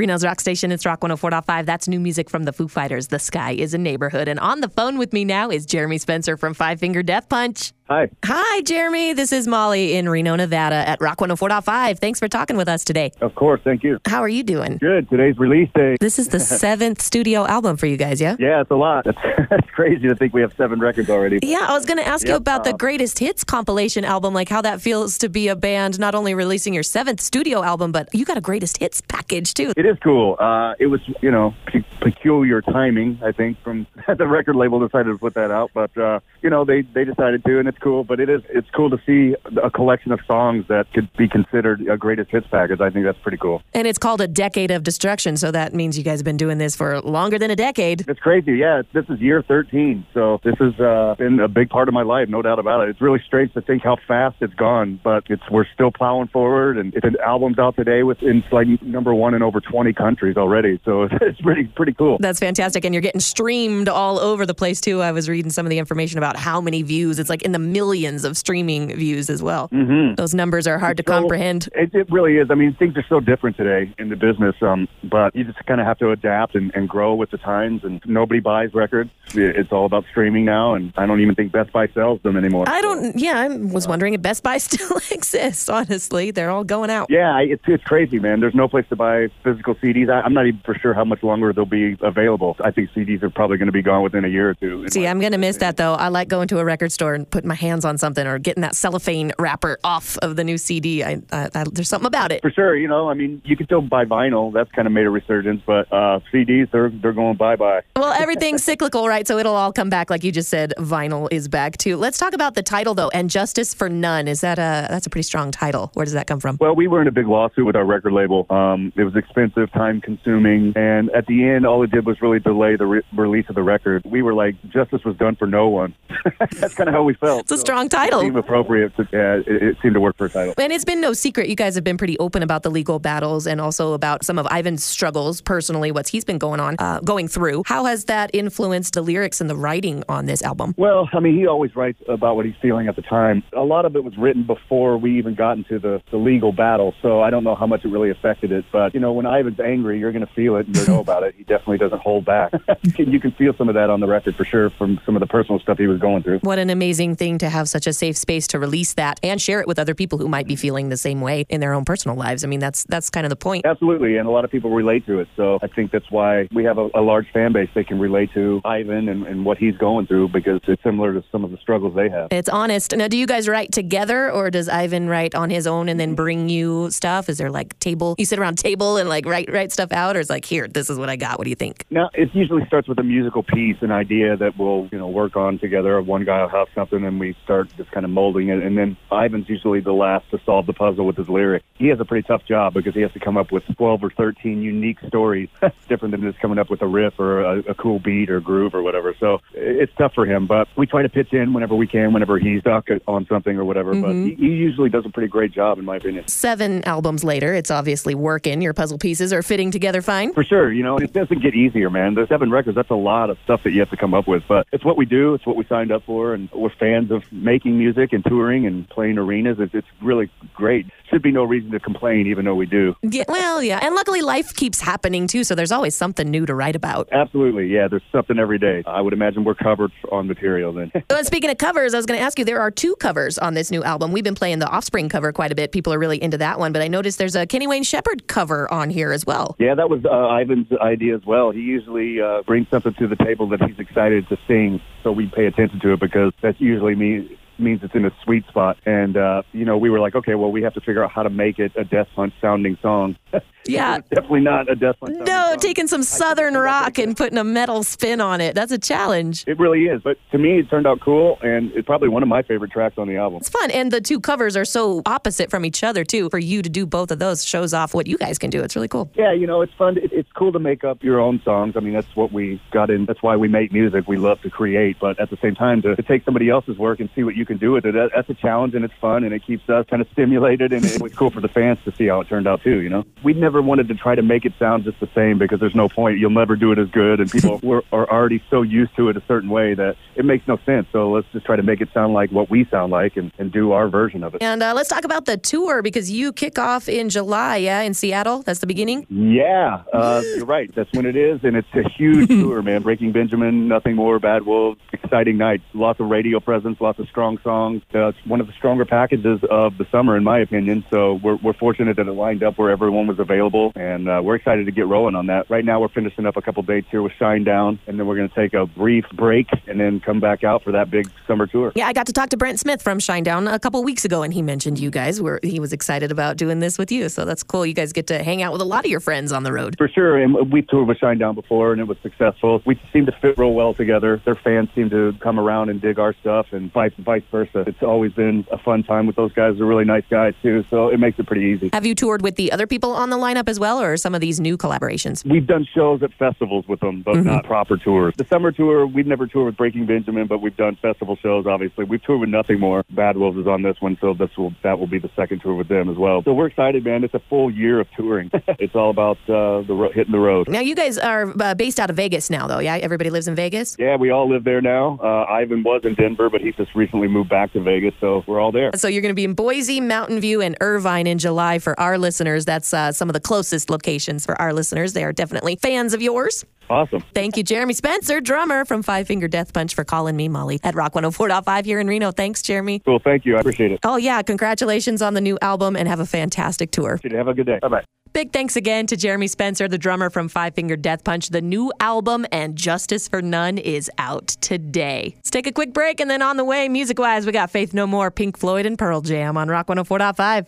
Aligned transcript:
Reno's 0.00 0.24
Rock 0.24 0.40
Station, 0.40 0.72
it's 0.72 0.86
Rock 0.86 1.00
104.5. 1.00 1.66
That's 1.66 1.86
new 1.86 2.00
music 2.00 2.30
from 2.30 2.44
the 2.44 2.54
Foo 2.54 2.68
Fighters. 2.68 3.08
The 3.08 3.18
Sky 3.18 3.52
is 3.52 3.74
a 3.74 3.78
Neighborhood. 3.78 4.28
And 4.28 4.40
on 4.40 4.62
the 4.62 4.68
phone 4.70 4.96
with 4.96 5.12
me 5.12 5.26
now 5.26 5.50
is 5.50 5.66
Jeremy 5.66 5.98
Spencer 5.98 6.38
from 6.38 6.54
Five 6.54 6.80
Finger 6.80 7.02
Death 7.02 7.28
Punch. 7.28 7.74
Hi. 7.90 8.08
Hi, 8.24 8.60
Jeremy. 8.60 9.14
This 9.14 9.32
is 9.32 9.48
Molly 9.48 9.94
in 9.94 10.08
Reno, 10.08 10.36
Nevada 10.36 10.76
at 10.76 11.00
Rock 11.00 11.18
104.5. 11.18 11.98
Thanks 11.98 12.20
for 12.20 12.28
talking 12.28 12.56
with 12.56 12.68
us 12.68 12.84
today. 12.84 13.10
Of 13.20 13.34
course, 13.34 13.60
thank 13.64 13.82
you. 13.82 13.98
How 14.06 14.20
are 14.20 14.28
you 14.28 14.44
doing? 14.44 14.76
Good. 14.76 15.10
Today's 15.10 15.36
release 15.38 15.68
day. 15.74 15.96
This 15.98 16.20
is 16.20 16.28
the 16.28 16.38
seventh 16.60 17.02
studio 17.02 17.44
album 17.48 17.76
for 17.76 17.86
you 17.86 17.96
guys, 17.96 18.20
yeah? 18.20 18.36
Yeah, 18.38 18.60
it's 18.60 18.70
a 18.70 18.76
lot. 18.76 19.04
That's, 19.10 19.18
that's 19.50 19.70
crazy 19.70 20.06
to 20.06 20.14
think 20.14 20.32
we 20.32 20.40
have 20.40 20.52
seven 20.52 20.78
records 20.78 21.10
already. 21.10 21.40
Yeah, 21.42 21.66
I 21.68 21.72
was 21.72 21.84
going 21.84 21.98
to 21.98 22.06
ask 22.06 22.24
you 22.24 22.34
Yep, 22.34 22.40
about 22.42 22.62
the 22.62 22.74
greatest 22.74 23.18
hits 23.18 23.42
compilation 23.42 24.04
album, 24.04 24.34
like 24.34 24.48
how 24.48 24.62
that 24.62 24.80
feels 24.80 25.18
to 25.18 25.28
be 25.28 25.48
a 25.48 25.56
band 25.56 25.98
not 25.98 26.14
only 26.14 26.32
releasing 26.32 26.72
your 26.72 26.84
seventh 26.84 27.20
studio 27.20 27.64
album, 27.64 27.90
but 27.90 28.08
you 28.14 28.24
got 28.24 28.36
a 28.36 28.40
greatest 28.40 28.78
hits 28.78 29.00
package 29.00 29.52
too. 29.52 29.72
It 29.76 29.84
is 29.84 29.96
cool. 30.00 30.36
Uh, 30.38 30.74
it 30.78 30.86
was, 30.86 31.00
you 31.22 31.32
know, 31.32 31.54
pe- 31.66 31.82
peculiar 32.00 32.60
timing, 32.62 33.18
I 33.24 33.32
think, 33.32 33.60
from 33.64 33.88
the 34.16 34.28
record 34.28 34.54
label 34.54 34.78
decided 34.78 35.10
to 35.10 35.18
put 35.18 35.34
that 35.34 35.50
out. 35.50 35.72
But, 35.74 35.96
uh, 35.98 36.20
you 36.40 36.50
know, 36.50 36.64
they, 36.64 36.82
they 36.82 37.04
decided 37.04 37.44
to, 37.44 37.58
and 37.58 37.66
it's 37.66 37.78
cool. 37.80 38.04
But 38.04 38.20
it 38.20 38.28
is 38.28 38.42
it's 38.48 38.68
cool 38.70 38.90
to 38.90 39.00
see 39.06 39.36
a 39.62 39.70
collection 39.70 40.12
of 40.12 40.20
songs 40.26 40.66
that 40.68 40.92
could 40.92 41.12
be 41.16 41.28
considered 41.28 41.80
a 41.88 41.96
greatest 41.96 42.30
hits 42.30 42.46
package. 42.50 42.80
I 42.80 42.90
think 42.90 43.04
that's 43.04 43.18
pretty 43.18 43.38
cool. 43.38 43.62
And 43.74 43.86
it's 43.86 43.98
called 43.98 44.20
A 44.20 44.28
Decade 44.28 44.70
of 44.70 44.82
Destruction, 44.82 45.36
so 45.36 45.50
that 45.50 45.74
means 45.74 45.98
you 45.98 46.04
guys 46.04 46.20
have 46.20 46.24
been 46.24 46.36
doing 46.36 46.58
this 46.58 46.76
for 46.76 47.00
longer 47.00 47.38
than 47.38 47.50
a 47.50 47.56
decade. 47.56 48.08
It's 48.08 48.20
crazy. 48.20 48.52
Yeah, 48.52 48.82
this 48.92 49.04
is 49.08 49.20
year 49.20 49.42
13. 49.42 50.06
So 50.14 50.40
this 50.44 50.56
has 50.58 50.78
uh, 50.80 51.14
been 51.18 51.40
a 51.40 51.48
big 51.48 51.70
part 51.70 51.88
of 51.88 51.94
my 51.94 52.02
life, 52.02 52.28
no 52.28 52.42
doubt 52.42 52.58
about 52.58 52.82
it. 52.82 52.90
It's 52.90 53.00
really 53.00 53.22
strange 53.26 53.52
to 53.54 53.60
think 53.60 53.82
how 53.82 53.96
fast 54.06 54.36
it's 54.40 54.54
gone, 54.54 55.00
but 55.02 55.24
it's 55.28 55.42
we're 55.50 55.66
still 55.74 55.90
plowing 55.90 56.28
forward. 56.28 56.78
And 56.78 56.94
it's 56.94 57.04
an 57.04 57.16
album's 57.24 57.58
out 57.58 57.76
today 57.76 58.02
with 58.02 58.18
it's 58.22 58.52
like 58.52 58.66
number 58.82 59.14
one 59.14 59.34
in 59.34 59.42
over 59.42 59.60
20 59.60 59.92
countries 59.92 60.36
already. 60.36 60.80
So 60.84 61.02
it's 61.20 61.40
pretty 61.40 61.64
pretty 61.64 61.92
cool. 61.92 62.18
That's 62.20 62.38
fantastic. 62.38 62.84
And 62.84 62.94
you're 62.94 63.02
getting 63.02 63.20
streamed 63.20 63.88
all 63.88 64.18
over 64.18 64.46
the 64.46 64.54
place 64.54 64.80
too. 64.80 65.00
I 65.00 65.12
was 65.12 65.28
reading 65.28 65.50
some 65.50 65.66
of 65.66 65.70
the 65.70 65.78
information 65.78 66.18
about 66.18 66.36
how 66.36 66.60
many 66.60 66.82
views. 66.82 67.18
It's 67.18 67.30
like 67.30 67.42
in 67.42 67.52
the 67.52 67.58
millions 67.72 68.24
of 68.24 68.36
streaming 68.36 68.94
views 68.96 69.30
as 69.30 69.42
well. 69.42 69.68
Mm-hmm. 69.68 70.14
Those 70.16 70.34
numbers 70.34 70.66
are 70.66 70.78
hard 70.78 70.96
to 70.98 71.04
So, 71.06 71.12
comprehend. 71.12 71.68
It, 71.74 71.94
it 71.94 72.10
really 72.10 72.36
is. 72.36 72.48
I 72.50 72.54
mean, 72.54 72.74
things 72.74 72.96
are 72.96 73.04
so 73.08 73.20
different 73.20 73.56
today 73.56 73.94
in 73.98 74.08
the 74.08 74.16
business, 74.16 74.54
um, 74.62 74.88
but 75.04 75.34
you 75.34 75.44
just 75.44 75.64
kind 75.66 75.80
of 75.80 75.86
have 75.86 75.98
to 75.98 76.10
adapt 76.10 76.54
and, 76.54 76.70
and 76.74 76.88
grow 76.88 77.14
with 77.14 77.30
the 77.30 77.38
times. 77.38 77.82
And 77.84 78.00
nobody 78.06 78.40
buys 78.40 78.74
records. 78.74 79.10
It's 79.34 79.72
all 79.72 79.86
about 79.86 80.04
streaming 80.10 80.44
now, 80.44 80.74
and 80.74 80.92
I 80.96 81.06
don't 81.06 81.20
even 81.20 81.34
think 81.34 81.52
Best 81.52 81.72
Buy 81.72 81.88
sells 81.88 82.20
them 82.22 82.36
anymore. 82.36 82.64
I 82.68 82.80
don't, 82.80 83.18
yeah, 83.18 83.38
I 83.38 83.48
was 83.48 83.86
wondering 83.86 84.14
if 84.14 84.22
Best 84.22 84.42
Buy 84.42 84.58
still 84.70 84.96
exists, 85.10 85.68
honestly. 85.68 86.30
They're 86.30 86.50
all 86.50 86.64
going 86.64 86.90
out. 86.90 87.08
Yeah, 87.10 87.38
it's 87.40 87.62
it's 87.66 87.84
crazy, 87.84 88.18
man. 88.18 88.40
There's 88.40 88.54
no 88.54 88.68
place 88.68 88.86
to 88.90 88.96
buy 88.96 89.28
physical 89.42 89.74
CDs. 89.76 90.10
I, 90.10 90.20
I'm 90.20 90.34
not 90.34 90.46
even 90.46 90.60
for 90.64 90.74
sure 90.74 90.94
how 90.94 91.04
much 91.04 91.22
longer 91.22 91.52
they'll 91.52 91.64
be 91.64 91.96
available. 92.00 92.56
I 92.62 92.70
think 92.70 92.90
CDs 92.90 93.22
are 93.22 93.30
probably 93.30 93.58
going 93.58 93.66
to 93.66 93.72
be 93.72 93.82
gone 93.82 94.02
within 94.02 94.24
a 94.24 94.28
year 94.28 94.50
or 94.50 94.54
two. 94.54 94.88
See, 94.88 95.06
I'm 95.06 95.20
going 95.20 95.32
to 95.32 95.38
miss 95.38 95.58
that 95.58 95.76
though. 95.76 95.94
I 95.94 96.08
like 96.08 96.28
going 96.28 96.48
to 96.48 96.58
a 96.58 96.64
record 96.64 96.92
store 96.92 97.14
and 97.14 97.28
putting 97.28 97.48
my 97.48 97.54
hands 97.54 97.84
on 97.84 97.98
something 97.98 98.26
or 98.26 98.38
getting 98.38 98.62
that 98.62 98.74
cellophane 98.74 99.32
wrapper 99.38 99.78
off 99.84 100.18
of 100.18 100.36
the 100.36 100.44
new 100.44 100.58
CD. 100.58 101.02
I, 101.02 101.22
I, 101.32 101.48
I, 101.54 101.64
there's 101.70 101.88
something 101.88 102.06
about 102.06 102.32
it. 102.32 102.42
For 102.42 102.50
sure, 102.50 102.76
you 102.76 102.88
know, 102.88 103.08
I 103.08 103.14
mean, 103.14 103.42
you 103.44 103.56
can 103.56 103.66
still 103.66 103.82
buy 103.82 104.04
vinyl. 104.04 104.52
That's 104.52 104.70
kind 104.72 104.86
of 104.86 104.92
made 104.92 105.06
a 105.06 105.10
resurgence, 105.10 105.62
but 105.66 105.92
uh, 105.92 106.20
CDs, 106.32 106.70
they're 106.70 106.90
they're 106.90 107.12
going 107.12 107.36
bye 107.36 107.56
bye. 107.56 107.82
Well, 107.96 108.12
everything's 108.12 108.64
cyclical, 108.64 109.08
right? 109.08 109.19
So 109.26 109.38
it'll 109.38 109.54
all 109.54 109.72
come 109.72 109.90
back, 109.90 110.10
like 110.10 110.24
you 110.24 110.32
just 110.32 110.48
said. 110.48 110.74
Vinyl 110.78 111.28
is 111.30 111.48
back 111.48 111.78
too. 111.78 111.96
Let's 111.96 112.18
talk 112.18 112.32
about 112.32 112.54
the 112.54 112.62
title 112.62 112.94
though. 112.94 113.08
And 113.08 113.30
Justice 113.30 113.74
for 113.74 113.88
None 113.88 114.28
is 114.28 114.40
that 114.40 114.58
a 114.58 114.86
that's 114.90 115.06
a 115.06 115.10
pretty 115.10 115.24
strong 115.24 115.50
title. 115.50 115.90
Where 115.94 116.04
does 116.04 116.14
that 116.14 116.26
come 116.26 116.40
from? 116.40 116.56
Well, 116.60 116.74
we 116.74 116.86
were 116.88 117.00
in 117.00 117.08
a 117.08 117.12
big 117.12 117.26
lawsuit 117.26 117.66
with 117.66 117.76
our 117.76 117.84
record 117.84 118.12
label. 118.12 118.46
Um, 118.50 118.92
it 118.96 119.04
was 119.04 119.16
expensive, 119.16 119.72
time 119.72 120.00
consuming, 120.00 120.72
and 120.76 121.10
at 121.10 121.26
the 121.26 121.44
end, 121.44 121.66
all 121.66 121.82
it 121.82 121.90
did 121.90 122.06
was 122.06 122.20
really 122.20 122.38
delay 122.38 122.76
the 122.76 122.86
re- 122.86 123.02
release 123.16 123.46
of 123.48 123.54
the 123.54 123.62
record. 123.62 124.02
We 124.04 124.22
were 124.22 124.34
like, 124.34 124.56
justice 124.70 125.04
was 125.04 125.16
done 125.16 125.36
for 125.36 125.46
no 125.46 125.68
one. 125.68 125.94
That's 126.58 126.74
kind 126.74 126.88
of 126.88 126.94
how 126.94 127.02
we 127.02 127.14
felt. 127.14 127.42
It's 127.42 127.52
a 127.52 127.58
strong 127.58 127.88
title. 127.88 128.20
It 128.20 128.24
seemed 128.24 128.36
appropriate. 128.36 128.96
To, 128.96 129.08
yeah, 129.12 129.34
it, 129.36 129.62
it 129.62 129.76
seemed 129.82 129.94
to 129.94 130.00
work 130.00 130.16
for 130.16 130.26
a 130.26 130.30
title. 130.30 130.54
And 130.58 130.72
it's 130.72 130.84
been 130.84 131.00
no 131.00 131.12
secret. 131.12 131.48
You 131.48 131.56
guys 131.56 131.74
have 131.74 131.84
been 131.84 131.98
pretty 131.98 132.18
open 132.18 132.42
about 132.42 132.62
the 132.62 132.70
legal 132.70 132.98
battles 132.98 133.46
and 133.46 133.60
also 133.60 133.92
about 133.92 134.24
some 134.24 134.38
of 134.38 134.46
Ivan's 134.50 134.84
struggles 134.84 135.40
personally, 135.40 135.92
what 135.92 136.08
he's 136.08 136.24
been 136.24 136.38
going 136.38 136.60
on, 136.60 136.76
uh, 136.78 137.00
going 137.00 137.28
through. 137.28 137.62
How 137.66 137.84
has 137.84 138.06
that 138.06 138.30
influenced 138.34 138.94
the 138.94 139.02
lyrics 139.10 139.40
and 139.40 139.50
the 139.50 139.56
writing 139.56 140.04
on 140.08 140.26
this 140.26 140.42
album? 140.42 140.74
Well, 140.76 141.08
I 141.12 141.20
mean, 141.20 141.36
he 141.36 141.46
always 141.46 141.74
writes 141.74 142.00
about 142.08 142.36
what 142.36 142.46
he's 142.46 142.54
feeling 142.62 142.88
at 142.88 142.96
the 142.96 143.02
time. 143.02 143.42
A 143.54 143.62
lot 143.64 143.84
of 143.84 143.96
it 143.96 144.04
was 144.04 144.16
written 144.16 144.44
before 144.44 144.98
we 144.98 145.18
even 145.18 145.34
got 145.34 145.56
into 145.56 145.78
the, 145.78 146.02
the 146.10 146.16
legal 146.16 146.52
battle, 146.52 146.94
so 147.02 147.20
I 147.20 147.30
don't 147.30 147.44
know 147.44 147.54
how 147.54 147.66
much 147.66 147.84
it 147.84 147.88
really 147.88 148.10
affected 148.10 148.52
it. 148.52 148.64
But, 148.70 148.94
you 148.94 149.00
know, 149.00 149.12
when 149.12 149.26
Ivan's 149.26 149.60
angry, 149.60 149.98
you're 149.98 150.12
going 150.12 150.26
to 150.26 150.32
feel 150.32 150.56
it 150.56 150.66
and 150.66 150.76
you 150.76 150.86
know 150.86 151.00
about 151.00 151.22
it. 151.24 151.34
He 151.36 151.44
definitely 151.44 151.78
doesn't 151.78 152.00
hold 152.00 152.24
back. 152.24 152.52
you 152.96 153.20
can 153.20 153.32
feel 153.32 153.52
some 153.54 153.68
of 153.68 153.74
that 153.74 153.90
on 153.90 154.00
the 154.00 154.06
record 154.06 154.36
for 154.36 154.44
sure 154.44 154.70
from 154.70 155.00
some 155.04 155.16
of 155.16 155.20
the 155.20 155.26
personal 155.26 155.58
stuff 155.60 155.78
he 155.78 155.86
was 155.86 156.00
going 156.00 156.22
through. 156.22 156.38
What 156.40 156.58
an 156.58 156.70
amazing 156.70 157.16
thing 157.16 157.38
to 157.38 157.48
have 157.48 157.68
such 157.68 157.86
a 157.86 157.92
safe 157.92 158.16
space 158.16 158.46
to 158.48 158.58
release 158.58 158.94
that 158.94 159.18
and 159.22 159.40
share 159.40 159.60
it 159.60 159.66
with 159.66 159.78
other 159.78 159.94
people 159.94 160.18
who 160.18 160.28
might 160.28 160.46
be 160.46 160.56
feeling 160.56 160.88
the 160.88 160.96
same 160.96 161.20
way 161.20 161.46
in 161.48 161.60
their 161.60 161.72
own 161.72 161.84
personal 161.84 162.16
lives. 162.16 162.44
I 162.44 162.46
mean, 162.46 162.60
that's 162.60 162.84
that's 162.84 163.10
kind 163.10 163.26
of 163.26 163.30
the 163.30 163.36
point. 163.36 163.64
Absolutely, 163.66 164.16
and 164.16 164.28
a 164.28 164.30
lot 164.30 164.44
of 164.44 164.50
people 164.50 164.70
relate 164.70 165.06
to 165.06 165.20
it. 165.20 165.28
So 165.36 165.58
I 165.62 165.66
think 165.66 165.90
that's 165.90 166.10
why 166.10 166.48
we 166.52 166.64
have 166.64 166.78
a, 166.78 166.88
a 166.94 167.00
large 167.00 167.30
fan 167.32 167.52
base 167.52 167.68
they 167.74 167.84
can 167.84 167.98
relate 167.98 168.32
to 168.34 168.60
Ivan 168.64 168.99
and, 169.08 169.26
and 169.26 169.44
what 169.44 169.58
he's 169.58 169.76
going 169.76 170.06
through 170.06 170.28
because 170.28 170.60
it's 170.66 170.82
similar 170.82 171.12
to 171.12 171.24
some 171.30 171.44
of 171.44 171.50
the 171.50 171.56
struggles 171.58 171.94
they 171.94 172.08
have. 172.08 172.28
It's 172.30 172.48
honest. 172.48 172.94
Now, 172.96 173.08
do 173.08 173.16
you 173.16 173.26
guys 173.26 173.48
write 173.48 173.72
together 173.72 174.30
or 174.30 174.50
does 174.50 174.68
Ivan 174.68 175.08
write 175.08 175.34
on 175.34 175.50
his 175.50 175.66
own 175.66 175.88
and 175.88 175.98
then 175.98 176.14
bring 176.14 176.48
you 176.48 176.90
stuff? 176.90 177.28
Is 177.28 177.38
there 177.38 177.50
like 177.50 177.78
table, 177.78 178.14
you 178.18 178.24
sit 178.24 178.38
around 178.38 178.58
table 178.58 178.96
and 178.96 179.08
like 179.08 179.26
write, 179.26 179.50
write 179.52 179.72
stuff 179.72 179.92
out 179.92 180.16
or 180.16 180.20
is 180.20 180.30
like, 180.30 180.44
here, 180.44 180.68
this 180.68 180.90
is 180.90 180.98
what 180.98 181.08
I 181.08 181.16
got. 181.16 181.38
What 181.38 181.44
do 181.44 181.50
you 181.50 181.56
think? 181.56 181.84
Now, 181.90 182.10
it 182.14 182.34
usually 182.34 182.66
starts 182.66 182.88
with 182.88 182.98
a 182.98 183.02
musical 183.02 183.42
piece, 183.42 183.76
an 183.80 183.90
idea 183.90 184.36
that 184.36 184.58
we'll, 184.58 184.88
you 184.92 184.98
know, 184.98 185.08
work 185.08 185.36
on 185.36 185.58
together. 185.58 186.00
One 186.00 186.24
guy 186.24 186.42
will 186.42 186.48
have 186.48 186.68
something, 186.74 187.04
and 187.04 187.18
we 187.20 187.36
start 187.44 187.68
just 187.76 187.90
kind 187.90 188.04
of 188.04 188.10
molding 188.10 188.48
it. 188.48 188.62
And 188.62 188.76
then 188.76 188.96
Ivan's 189.10 189.48
usually 189.48 189.80
the 189.80 189.92
last 189.92 190.30
to 190.30 190.40
solve 190.44 190.66
the 190.66 190.72
puzzle 190.72 191.06
with 191.06 191.16
his 191.16 191.28
lyric. 191.28 191.62
He 191.74 191.88
has 191.88 192.00
a 192.00 192.04
pretty 192.04 192.26
tough 192.26 192.44
job 192.44 192.74
because 192.74 192.94
he 192.94 193.00
has 193.02 193.12
to 193.12 193.20
come 193.20 193.36
up 193.36 193.52
with 193.52 193.64
12 193.76 194.04
or 194.04 194.10
13 194.10 194.62
unique 194.62 194.98
stories, 195.06 195.48
different 195.88 196.12
than 196.12 196.22
just 196.22 196.38
coming 196.40 196.58
up 196.58 196.70
with 196.70 196.82
a 196.82 196.86
riff 196.86 197.18
or 197.18 197.40
a, 197.42 197.58
a 197.60 197.74
cool 197.74 197.98
beat 197.98 198.30
or 198.30 198.40
groove 198.40 198.74
or 198.74 198.82
whatever. 198.82 198.89
So 199.18 199.40
it's 199.54 199.92
tough 199.96 200.12
for 200.14 200.26
him, 200.26 200.46
but 200.46 200.68
we 200.76 200.86
try 200.86 201.02
to 201.02 201.08
pitch 201.08 201.32
in 201.32 201.52
whenever 201.52 201.74
we 201.74 201.86
can, 201.86 202.12
whenever 202.12 202.38
he's 202.38 202.60
stuck 202.60 202.88
on 203.06 203.26
something 203.26 203.56
or 203.56 203.64
whatever. 203.64 203.92
But 203.92 204.10
mm-hmm. 204.10 204.28
he, 204.28 204.34
he 204.34 204.56
usually 204.56 204.88
does 204.88 205.04
a 205.06 205.10
pretty 205.10 205.28
great 205.28 205.52
job, 205.52 205.78
in 205.78 205.84
my 205.84 205.96
opinion. 205.96 206.26
Seven 206.28 206.84
albums 206.84 207.24
later, 207.24 207.54
it's 207.54 207.70
obviously 207.70 208.14
working. 208.14 208.62
Your 208.62 208.74
puzzle 208.74 208.98
pieces 208.98 209.32
are 209.32 209.42
fitting 209.42 209.70
together 209.70 210.02
fine. 210.02 210.32
For 210.32 210.44
sure, 210.44 210.72
you 210.72 210.82
know, 210.82 210.98
it 210.98 211.12
doesn't 211.12 211.42
get 211.42 211.54
easier, 211.54 211.90
man. 211.90 212.14
The 212.14 212.26
seven 212.28 212.50
records, 212.50 212.76
that's 212.76 212.90
a 212.90 212.94
lot 212.94 213.30
of 213.30 213.38
stuff 213.44 213.62
that 213.64 213.72
you 213.72 213.80
have 213.80 213.90
to 213.90 213.96
come 213.96 214.14
up 214.14 214.26
with. 214.26 214.42
But 214.48 214.66
it's 214.72 214.84
what 214.84 214.96
we 214.96 215.06
do, 215.06 215.34
it's 215.34 215.46
what 215.46 215.56
we 215.56 215.64
signed 215.64 215.92
up 215.92 216.04
for, 216.04 216.34
and 216.34 216.50
we're 216.52 216.70
fans 216.70 217.10
of 217.10 217.22
making 217.32 217.78
music 217.78 218.12
and 218.12 218.24
touring 218.24 218.66
and 218.66 218.88
playing 218.88 219.18
arenas. 219.18 219.58
It's, 219.58 219.74
it's 219.74 219.88
really 220.02 220.30
great. 220.54 220.86
Should 221.10 221.22
be 221.22 221.32
no 221.32 221.44
reason 221.44 221.72
to 221.72 221.80
complain, 221.80 222.26
even 222.28 222.44
though 222.44 222.54
we 222.54 222.66
do. 222.66 222.94
Yeah, 223.02 223.24
well, 223.28 223.62
yeah. 223.62 223.80
And 223.82 223.94
luckily, 223.94 224.22
life 224.22 224.54
keeps 224.54 224.80
happening 224.80 225.26
too. 225.26 225.44
So 225.44 225.54
there's 225.54 225.72
always 225.72 225.96
something 225.96 226.30
new 226.30 226.46
to 226.46 226.54
write 226.54 226.76
about. 226.76 227.08
Absolutely, 227.10 227.66
yeah, 227.66 227.88
there's 227.88 228.02
something 228.12 228.38
every 228.38 228.58
day. 228.58 228.69
I 228.86 229.00
would 229.00 229.12
imagine 229.12 229.44
we're 229.44 229.54
covered 229.54 229.92
on 230.10 230.26
material 230.26 230.72
then. 230.72 230.92
Well, 231.10 231.24
speaking 231.24 231.50
of 231.50 231.58
covers, 231.58 231.92
I 231.92 231.96
was 231.98 232.06
going 232.06 232.18
to 232.18 232.24
ask 232.24 232.38
you 232.38 232.44
there 232.44 232.60
are 232.60 232.70
two 232.70 232.94
covers 232.96 233.36
on 233.36 233.54
this 233.54 233.70
new 233.70 233.82
album. 233.82 234.12
We've 234.12 234.24
been 234.24 234.34
playing 234.34 234.60
the 234.60 234.68
Offspring 234.68 235.08
cover 235.08 235.32
quite 235.32 235.50
a 235.50 235.54
bit. 235.54 235.72
People 235.72 235.92
are 235.92 235.98
really 235.98 236.22
into 236.22 236.38
that 236.38 236.58
one. 236.58 236.72
But 236.72 236.82
I 236.82 236.88
noticed 236.88 237.18
there's 237.18 237.34
a 237.34 237.46
Kenny 237.46 237.66
Wayne 237.66 237.82
Shepherd 237.82 238.28
cover 238.28 238.72
on 238.72 238.90
here 238.90 239.12
as 239.12 239.26
well. 239.26 239.56
Yeah, 239.58 239.74
that 239.74 239.90
was 239.90 240.04
uh, 240.04 240.28
Ivan's 240.28 240.68
idea 240.80 241.16
as 241.16 241.26
well. 241.26 241.50
He 241.50 241.60
usually 241.60 242.20
uh, 242.20 242.42
brings 242.42 242.68
something 242.70 242.94
to 242.94 243.08
the 243.08 243.16
table 243.16 243.48
that 243.48 243.62
he's 243.62 243.78
excited 243.78 244.28
to 244.28 244.38
sing, 244.46 244.80
so 245.02 245.12
we 245.12 245.26
pay 245.26 245.46
attention 245.46 245.80
to 245.80 245.92
it 245.92 246.00
because 246.00 246.32
that's 246.40 246.60
usually 246.60 246.94
me 246.94 247.38
means 247.60 247.80
it's 247.82 247.94
in 247.94 248.04
a 248.04 248.12
sweet 248.24 248.46
spot. 248.48 248.78
And 248.86 249.16
uh, 249.16 249.42
you 249.52 249.64
know, 249.64 249.76
we 249.76 249.90
were 249.90 250.00
like, 250.00 250.14
okay, 250.14 250.34
well, 250.34 250.50
we 250.50 250.62
have 250.62 250.74
to 250.74 250.80
figure 250.80 251.04
out 251.04 251.10
how 251.10 251.22
to 251.22 251.30
make 251.30 251.58
it 251.58 251.72
a 251.76 251.84
Death 251.84 252.08
Punch 252.14 252.34
sounding 252.40 252.78
song. 252.82 253.16
Yeah. 253.66 253.98
Definitely 253.98 254.40
not 254.40 254.70
a 254.70 254.74
Death 254.74 254.96
Punch. 255.00 255.16
No, 255.26 255.56
taking 255.58 255.86
some 255.86 256.02
southern 256.02 256.54
rock 256.54 256.98
and 256.98 257.16
putting 257.16 257.38
a 257.38 257.44
metal 257.44 257.82
spin 257.82 258.20
on 258.20 258.40
it. 258.40 258.54
That's 258.54 258.72
a 258.72 258.78
challenge. 258.78 259.44
It 259.46 259.58
really 259.58 259.84
is, 259.84 260.00
but 260.02 260.16
to 260.32 260.38
me, 260.38 260.60
it 260.60 260.70
turned 260.70 260.86
out 260.86 261.00
cool, 261.00 261.38
and 261.42 261.70
it's 261.72 261.86
probably 261.86 262.08
one 262.08 262.22
of 262.22 262.28
my 262.28 262.42
favorite 262.42 262.70
tracks 262.70 262.96
on 262.98 263.08
the 263.08 263.16
album. 263.16 263.38
It's 263.38 263.48
fun. 263.48 263.70
And 263.70 263.92
the 263.92 264.00
two 264.00 264.20
covers 264.20 264.56
are 264.56 264.64
so 264.64 265.02
opposite 265.06 265.50
from 265.50 265.64
each 265.64 265.84
other, 265.84 266.04
too. 266.04 266.28
For 266.30 266.38
you 266.38 266.62
to 266.62 266.68
do 266.68 266.86
both 266.86 267.10
of 267.10 267.18
those 267.18 267.44
shows 267.44 267.74
off 267.74 267.94
what 267.94 268.06
you 268.06 268.16
guys 268.16 268.38
can 268.38 268.50
do. 268.50 268.62
It's 268.62 268.74
really 268.74 268.88
cool. 268.88 269.10
Yeah, 269.14 269.32
you 269.32 269.46
know, 269.46 269.62
it's 269.62 269.74
fun. 269.74 269.98
It, 269.98 270.12
it's 270.12 270.29
cool 270.40 270.52
to 270.52 270.58
make 270.58 270.82
up 270.84 271.04
your 271.04 271.20
own 271.20 271.40
songs. 271.44 271.74
I 271.76 271.80
mean, 271.80 271.92
that's 271.92 272.16
what 272.16 272.32
we 272.32 272.60
got 272.70 272.90
in. 272.90 273.04
That's 273.04 273.22
why 273.22 273.36
we 273.36 273.46
make 273.46 273.72
music. 273.72 274.08
We 274.08 274.16
love 274.16 274.40
to 274.42 274.50
create, 274.50 274.96
but 274.98 275.20
at 275.20 275.30
the 275.30 275.36
same 275.36 275.54
time, 275.54 275.82
to, 275.82 275.94
to 275.94 276.02
take 276.02 276.24
somebody 276.24 276.48
else's 276.48 276.78
work 276.78 276.98
and 276.98 277.08
see 277.14 277.22
what 277.22 277.36
you 277.36 277.46
can 277.46 277.58
do 277.58 277.72
with 277.72 277.84
it, 277.84 277.92
that, 277.92 278.10
that's 278.14 278.30
a 278.30 278.34
challenge, 278.34 278.74
and 278.74 278.84
it's 278.84 278.94
fun, 279.00 279.22
and 279.22 279.34
it 279.34 279.44
keeps 279.44 279.68
us 279.68 279.86
kind 279.88 280.02
of 280.02 280.08
stimulated, 280.12 280.72
and 280.72 280.84
it 280.84 281.00
was 281.00 281.14
cool 281.14 281.30
for 281.30 281.40
the 281.40 281.48
fans 281.48 281.78
to 281.84 281.92
see 281.94 282.06
how 282.06 282.20
it 282.20 282.28
turned 282.28 282.48
out 282.48 282.62
too. 282.62 282.80
You 282.80 282.88
know, 282.88 283.04
never 283.22 283.60
never 283.60 283.62
wanted 283.62 283.88
to 283.88 283.94
try 283.94 284.14
to 284.14 284.22
make 284.22 284.44
it 284.44 284.52
sound 284.58 284.84
just 284.84 284.98
the 285.00 285.08
same 285.14 285.38
because 285.38 285.60
there's 285.60 285.74
no 285.74 285.88
point. 285.88 286.18
You'll 286.18 286.30
never 286.30 286.56
do 286.56 286.72
it 286.72 286.78
as 286.78 286.88
good, 286.88 287.20
and 287.20 287.30
people 287.30 287.58
were, 287.62 287.82
are 287.92 288.08
already 288.10 288.42
so 288.48 288.62
used 288.62 288.94
to 288.96 289.08
it 289.08 289.16
a 289.16 289.22
certain 289.26 289.50
way 289.50 289.74
that 289.74 289.96
it 290.14 290.24
makes 290.24 290.46
no 290.46 290.56
sense. 290.64 290.86
So 290.92 291.10
let's 291.10 291.26
just 291.32 291.44
try 291.44 291.56
to 291.56 291.62
make 291.62 291.80
it 291.80 291.88
sound 291.92 292.14
like 292.14 292.30
what 292.30 292.48
we 292.48 292.64
sound 292.66 292.92
like 292.92 293.16
and, 293.16 293.32
and 293.38 293.52
do 293.52 293.72
our 293.72 293.88
version 293.88 294.22
of 294.22 294.34
it. 294.34 294.42
And 294.42 294.62
uh, 294.62 294.72
let's 294.74 294.88
talk 294.88 295.04
about 295.04 295.26
the 295.26 295.36
tour 295.36 295.82
because 295.82 296.10
you 296.10 296.32
kick 296.32 296.58
off 296.58 296.88
in 296.88 297.08
July, 297.08 297.56
yeah, 297.56 297.80
in 297.80 297.94
Seattle. 297.94 298.42
That's 298.42 298.60
the 298.60 298.66
beginning. 298.66 299.06
Yeah, 299.10 299.82
uh, 299.92 300.22
you're 300.36 300.46
right. 300.46 300.72
That's 300.74 300.92
when 300.92 301.06
it 301.06 301.16
is, 301.16 301.40
and 301.42 301.56
it's 301.56 301.68
a 301.74 301.88
huge 301.88 302.28
tour, 302.28 302.62
man. 302.62 302.82
Breaking 302.82 303.12
Benjamin, 303.12 303.68
Nothing 303.68 303.96
More, 303.96 304.18
Bad 304.18 304.46
Wolves, 304.46 304.80
exciting 304.92 305.36
night. 305.38 305.62
Lots 305.74 306.00
of 306.00 306.08
radio 306.08 306.40
presence, 306.40 306.80
lots 306.80 306.98
of 306.98 307.08
strong 307.08 307.38
songs. 307.38 307.82
Uh, 307.94 308.08
it's 308.08 308.18
one 308.26 308.40
of 308.40 308.46
the 308.46 308.52
stronger 308.54 308.84
packages 308.84 309.40
of 309.50 309.78
the 309.78 309.86
summer, 309.90 310.16
in 310.16 310.24
my 310.24 310.38
opinion. 310.38 310.84
So 310.90 311.14
we're, 311.14 311.36
we're 311.36 311.52
fortunate 311.52 311.96
that 311.96 312.06
it 312.06 312.12
lined 312.12 312.42
up 312.42 312.58
where 312.58 312.70
everyone 312.70 313.06
was 313.06 313.18
available, 313.18 313.72
and 313.74 314.08
uh, 314.08 314.20
we're 314.22 314.36
excited 314.36 314.66
to 314.66 314.72
get 314.72 314.86
rolling 314.86 315.14
on 315.14 315.26
that. 315.26 315.48
Right 315.50 315.64
now, 315.64 315.80
we're 315.80 315.88
finishing 315.88 316.26
up 316.26 316.36
a 316.36 316.42
couple 316.42 316.62
dates 316.62 316.88
here 316.90 317.02
with 317.02 317.12
Shinedown, 317.20 317.78
and 317.86 317.98
then 317.98 318.06
we're 318.06 318.16
going 318.16 318.28
to 318.28 318.34
take 318.34 318.54
a 318.54 318.66
brief 318.66 319.04
break 319.14 319.48
and 319.66 319.80
then 319.80 320.00
come 320.00 320.20
back 320.20 320.44
out 320.44 320.62
for 320.62 320.72
that 320.72 320.90
big 320.90 321.10
summer 321.26 321.46
tour. 321.46 321.72
Yeah, 321.74 321.86
I 321.86 321.92
got 321.92 322.06
to 322.06 322.12
talk 322.12 322.30
to 322.30 322.36
Brent 322.36 322.60
Smith 322.60 322.82
from 322.82 322.98
Shinedown 322.98 323.52
a 323.52 323.58
couple 323.58 323.82
weeks 323.82 324.04
ago, 324.04 324.22
and 324.22 324.32
he 324.32 324.42
mentioned 324.42 324.78
you 324.78 324.90
guys 324.90 325.20
were 325.20 325.40
he 325.42 325.60
was 325.60 325.72
excited 325.72 326.10
about 326.10 326.36
doing 326.36 326.60
this 326.60 326.78
with 326.78 326.92
you. 326.92 327.08
So 327.08 327.24
that's 327.24 327.42
cool. 327.42 327.64
You 327.66 327.74
guys 327.74 327.92
get 327.92 328.06
to 328.08 328.22
hang 328.22 328.42
out 328.42 328.52
with 328.52 328.60
a 328.60 328.64
lot 328.64 328.84
of 328.84 328.90
your 328.90 329.00
friends 329.00 329.32
on 329.32 329.42
the 329.42 329.52
road. 329.52 329.74
For 329.78 329.88
sure, 329.88 330.19
and 330.20 330.52
we 330.52 330.62
toured 330.62 330.88
with 330.88 330.98
Shinedown 330.98 331.34
before, 331.34 331.72
and 331.72 331.80
it 331.80 331.86
was 331.86 331.98
successful. 332.02 332.62
We 332.64 332.80
seem 332.92 333.06
to 333.06 333.12
fit 333.12 333.38
real 333.38 333.52
well 333.52 333.74
together. 333.74 334.20
Their 334.24 334.34
fans 334.34 334.68
seem 334.74 334.90
to 334.90 335.14
come 335.20 335.38
around 335.38 335.70
and 335.70 335.80
dig 335.80 335.98
our 335.98 336.14
stuff, 336.20 336.46
and 336.52 336.72
vice 336.72 336.92
vice 336.98 337.22
versa. 337.30 337.64
It's 337.66 337.82
always 337.82 338.12
been 338.12 338.46
a 338.50 338.58
fun 338.58 338.82
time 338.82 339.06
with 339.06 339.16
those 339.16 339.32
guys. 339.32 339.56
They're 339.56 339.66
really 339.66 339.84
nice 339.84 340.04
guys 340.10 340.34
too, 340.42 340.64
so 340.70 340.88
it 340.88 340.98
makes 340.98 341.18
it 341.18 341.26
pretty 341.26 341.46
easy. 341.46 341.70
Have 341.72 341.86
you 341.86 341.94
toured 341.94 342.22
with 342.22 342.36
the 342.36 342.52
other 342.52 342.66
people 342.66 342.92
on 342.92 343.10
the 343.10 343.16
lineup 343.16 343.48
as 343.48 343.58
well, 343.58 343.80
or 343.80 343.96
some 343.96 344.14
of 344.14 344.20
these 344.20 344.40
new 344.40 344.56
collaborations? 344.56 345.24
We've 345.24 345.46
done 345.46 345.66
shows 345.74 346.02
at 346.02 346.12
festivals 346.14 346.66
with 346.68 346.80
them, 346.80 347.02
but 347.02 347.16
mm-hmm. 347.16 347.26
not 347.26 347.44
proper 347.44 347.76
tours. 347.76 348.14
The 348.16 348.24
summer 348.24 348.52
tour, 348.52 348.86
we've 348.86 349.06
never 349.06 349.26
toured 349.26 349.46
with 349.46 349.56
Breaking 349.56 349.86
Benjamin, 349.86 350.26
but 350.26 350.40
we've 350.40 350.56
done 350.56 350.76
festival 350.76 351.16
shows. 351.16 351.46
Obviously, 351.46 351.84
we've 351.84 352.02
toured 352.02 352.20
with 352.20 352.28
Nothing 352.28 352.60
More. 352.60 352.84
Bad 352.90 353.16
Wolves 353.16 353.38
is 353.38 353.46
on 353.46 353.62
this 353.62 353.80
one, 353.80 353.96
so 354.00 354.14
this 354.14 354.30
will 354.36 354.54
that 354.62 354.78
will 354.78 354.86
be 354.86 354.98
the 354.98 355.10
second 355.16 355.40
tour 355.40 355.54
with 355.54 355.68
them 355.68 355.88
as 355.88 355.96
well. 355.96 356.22
So 356.22 356.32
we're 356.32 356.46
excited, 356.46 356.84
man. 356.84 357.04
It's 357.04 357.14
a 357.14 357.22
full 357.28 357.50
year 357.50 357.80
of 357.80 357.88
touring. 357.96 358.30
it's 358.58 358.74
all 358.74 358.90
about 358.90 359.18
uh, 359.28 359.62
the 359.62 359.74
ro- 359.74 359.92
hitting 359.92 360.09
the 360.12 360.18
road. 360.18 360.48
Now 360.48 360.60
you 360.60 360.74
guys 360.74 360.98
are 360.98 361.32
uh, 361.40 361.54
based 361.54 361.80
out 361.80 361.90
of 361.90 361.96
Vegas 361.96 362.30
now, 362.30 362.46
though. 362.46 362.58
Yeah, 362.58 362.76
everybody 362.76 363.10
lives 363.10 363.28
in 363.28 363.34
Vegas. 363.34 363.76
Yeah, 363.78 363.96
we 363.96 364.10
all 364.10 364.28
live 364.28 364.44
there 364.44 364.60
now. 364.60 364.98
Uh, 365.02 365.24
Ivan 365.30 365.62
was 365.62 365.82
in 365.84 365.94
Denver, 365.94 366.30
but 366.30 366.40
he 366.40 366.52
just 366.52 366.74
recently 366.74 367.08
moved 367.08 367.30
back 367.30 367.52
to 367.52 367.60
Vegas, 367.60 367.94
so 368.00 368.24
we're 368.26 368.40
all 368.40 368.52
there. 368.52 368.70
So 368.74 368.88
you're 368.88 369.02
going 369.02 369.10
to 369.10 369.16
be 369.16 369.24
in 369.24 369.34
Boise, 369.34 369.80
Mountain 369.80 370.20
View, 370.20 370.40
and 370.40 370.56
Irvine 370.60 371.06
in 371.06 371.18
July 371.18 371.58
for 371.58 371.78
our 371.78 371.98
listeners. 371.98 372.44
That's 372.44 372.72
uh, 372.72 372.92
some 372.92 373.08
of 373.08 373.12
the 373.12 373.20
closest 373.20 373.70
locations 373.70 374.24
for 374.24 374.40
our 374.40 374.52
listeners. 374.52 374.92
They 374.92 375.04
are 375.04 375.12
definitely 375.12 375.56
fans 375.56 375.94
of 375.94 376.02
yours. 376.02 376.44
Awesome. 376.68 377.02
Thank 377.14 377.36
you, 377.36 377.42
Jeremy 377.42 377.74
Spencer, 377.74 378.20
drummer 378.20 378.64
from 378.64 378.82
Five 378.82 379.08
Finger 379.08 379.26
Death 379.26 379.52
Punch, 379.52 379.74
for 379.74 379.82
calling 379.82 380.16
me 380.16 380.28
Molly 380.28 380.60
at 380.62 380.76
Rock 380.76 380.94
104.5 380.94 381.64
here 381.64 381.80
in 381.80 381.88
Reno. 381.88 382.12
Thanks, 382.12 382.42
Jeremy. 382.42 382.78
Cool. 382.78 383.00
Thank 383.00 383.26
you. 383.26 383.36
I 383.36 383.40
appreciate 383.40 383.72
it. 383.72 383.80
Oh, 383.82 383.96
yeah. 383.96 384.22
Congratulations 384.22 385.02
on 385.02 385.14
the 385.14 385.20
new 385.20 385.36
album 385.42 385.74
and 385.74 385.88
have 385.88 385.98
a 385.98 386.06
fantastic 386.06 386.70
tour. 386.70 387.00
Have 387.10 387.28
a 387.28 387.34
good 387.34 387.46
day. 387.46 387.58
Bye 387.60 387.68
bye. 387.68 387.84
Big 388.12 388.32
thanks 388.32 388.56
again 388.56 388.88
to 388.88 388.96
Jeremy 388.96 389.28
Spencer, 389.28 389.68
the 389.68 389.78
drummer 389.78 390.10
from 390.10 390.28
Five 390.28 390.56
Finger 390.56 390.76
Death 390.76 391.04
Punch. 391.04 391.28
The 391.28 391.40
new 391.40 391.72
album 391.78 392.26
and 392.32 392.56
Justice 392.56 393.06
for 393.06 393.22
None 393.22 393.56
is 393.56 393.88
out 393.98 394.26
today. 394.40 395.12
Let's 395.14 395.30
take 395.30 395.46
a 395.46 395.52
quick 395.52 395.72
break 395.72 396.00
and 396.00 396.10
then 396.10 396.20
on 396.20 396.36
the 396.36 396.44
way, 396.44 396.68
music 396.68 396.98
wise, 396.98 397.24
we 397.24 397.30
got 397.30 397.52
Faith 397.52 397.72
No 397.72 397.86
More, 397.86 398.10
Pink 398.10 398.36
Floyd, 398.36 398.66
and 398.66 398.76
Pearl 398.76 399.00
Jam 399.00 399.36
on 399.36 399.48
Rock 399.48 399.68
104.5. 399.68 400.46